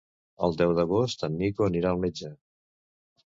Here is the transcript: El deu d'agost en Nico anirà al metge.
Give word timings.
El 0.45 0.55
deu 0.61 0.71
d'agost 0.77 1.25
en 1.27 1.37
Nico 1.41 1.67
anirà 1.67 1.91
al 1.91 2.01
metge. 2.05 2.31